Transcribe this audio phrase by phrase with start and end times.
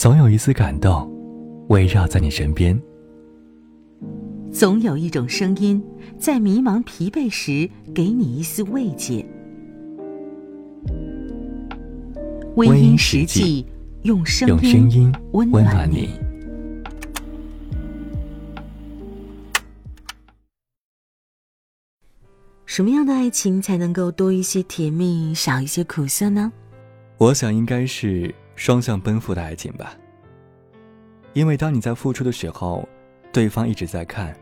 [0.00, 1.06] 总有一丝感动
[1.68, 2.80] 围绕在你身边。
[4.50, 5.84] 总有一种声音，
[6.18, 9.22] 在迷茫疲惫时给你一丝慰藉。
[12.56, 13.66] 微音实际
[14.04, 14.58] 用声
[14.90, 16.08] 音温暖你。
[22.64, 26.50] 什么样的爱情才能够多一些甜蜜，少一些苦涩呢？
[27.18, 29.96] 我想应该是双向奔赴的爱情吧。
[31.32, 32.86] 因为当你在付出的时候。
[33.32, 34.36] 对方一直在看，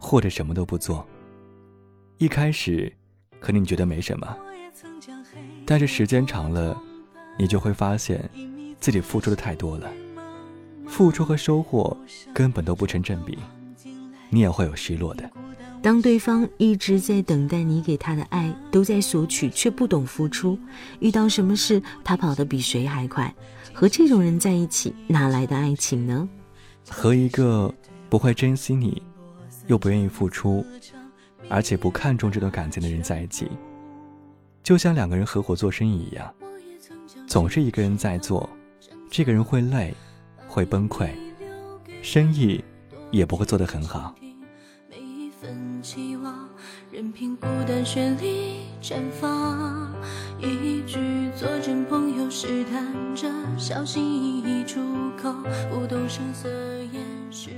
[0.00, 1.06] 或者什么都不做。
[2.18, 2.92] 一开始，
[3.38, 4.36] 可能你觉得没什么，
[5.64, 6.76] 但是时间长了，
[7.38, 8.28] 你就会发现，
[8.80, 9.88] 自己付出的太多了，
[10.88, 11.96] 付出和收获
[12.34, 13.38] 根本都不成正比，
[14.28, 15.30] 你也会有失落的。
[15.86, 20.58] 当对方一直在等待你给他的爱，都在索取却不懂付出，
[20.98, 23.32] 遇到什么事他跑得比谁还快，
[23.72, 26.28] 和这种人在一起，哪来的爱情呢？
[26.88, 27.72] 和一个。
[28.08, 29.00] 不会珍惜你，
[29.68, 30.66] 又不愿意付出，
[31.48, 33.48] 而且不看重这段感情的人在一起，
[34.64, 36.34] 就像两个人合伙做生意一样，
[37.28, 38.48] 总是一个人在做，
[39.08, 39.94] 这个人会累，
[40.48, 41.10] 会崩溃，
[42.02, 42.64] 生意
[43.12, 44.12] 也不会做得很好。
[46.90, 49.92] 任凭孤单绚丽绽放，
[50.40, 50.98] 一句
[51.36, 54.80] 作证朋友试探着小心翼翼出
[55.20, 55.32] 口，
[55.70, 56.48] 不动声色
[56.92, 57.50] 掩饰。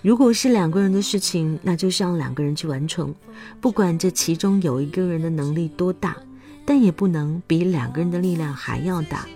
[0.00, 3.14] 如果是两个人的事情，那就是让两个人去完成，
[3.60, 6.16] 不管这其中有一个人的能力多大，
[6.64, 9.26] 但也不能比两个人的力量还要大。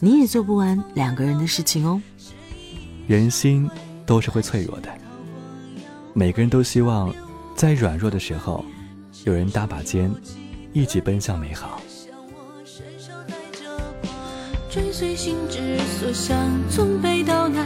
[0.00, 2.02] 你也做不完两个人的事情哦。
[3.06, 3.70] 人心
[4.04, 4.88] 都是会脆弱的，
[6.14, 7.12] 每个人都希望。
[7.56, 8.64] 在软弱的时候，
[9.24, 10.10] 有人搭把肩，
[10.72, 11.80] 一起奔向美好。
[14.68, 16.36] 追随心之所向，
[16.68, 17.64] 从北到南，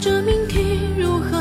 [0.00, 1.36] 这命题如何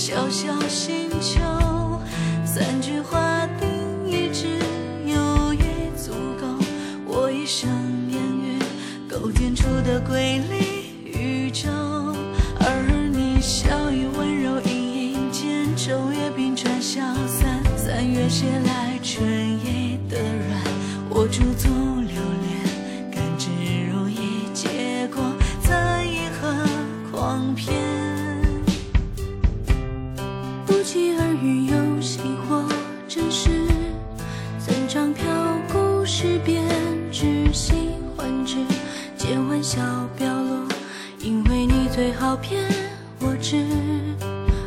[0.00, 1.40] 小小星球，
[2.44, 3.68] 三句话定
[4.06, 4.46] 义只
[5.04, 6.46] 有也足够。
[7.04, 7.68] 我一生
[8.06, 8.64] 年月
[9.08, 11.68] 构建出的瑰丽宇宙，
[12.60, 17.60] 而你笑语温柔隐隐间，昼夜冰川消散。
[17.76, 19.28] 三月携来春
[19.64, 20.62] 夜的软，
[21.10, 21.87] 我驻足。
[42.28, 42.58] 告别，
[43.20, 43.64] 我知，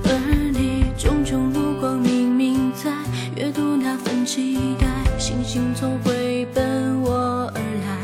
[0.05, 2.89] 而你炯炯目光明明在
[3.35, 4.87] 阅读那份期待。
[5.19, 7.99] 星星总会奔我而来，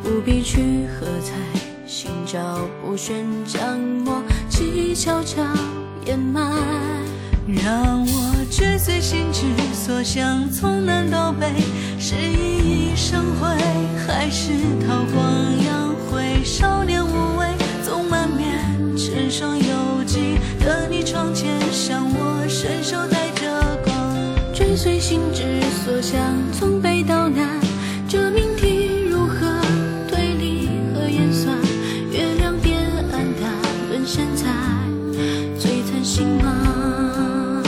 [0.00, 1.34] 不必去喝彩，
[1.88, 5.42] 心照不宣，将默契悄悄
[6.06, 6.52] 掩埋。
[7.48, 9.42] 让我追随心之
[9.74, 11.48] 所向，从南到北，
[11.98, 13.48] 是熠熠生辉，
[14.06, 14.52] 还是
[14.86, 15.24] 韬光
[15.66, 16.44] 养晦？
[16.44, 17.10] 少年无
[26.52, 27.00] 从北。
[27.02, 27.58] 到南，
[28.06, 29.36] 这命题如何
[30.08, 31.56] 推理和演算？
[32.12, 32.78] 月亮变
[33.10, 33.50] 暗淡，
[33.88, 34.46] 沦陷在
[35.58, 37.64] 璀璨星芒。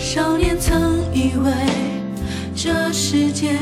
[0.00, 1.52] 少年曾以为
[2.54, 3.58] 这世界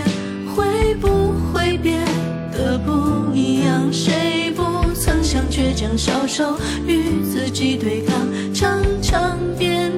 [0.55, 2.05] 会不会变
[2.53, 3.91] 得不一样？
[3.91, 4.63] 谁不
[4.95, 6.57] 曾想倔强消瘦，
[6.87, 8.15] 与自己对抗，
[8.55, 9.91] 常常变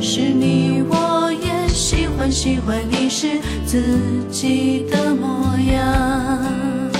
[0.00, 3.82] 是你，我也喜欢，喜欢你是自
[4.30, 6.91] 己的模样。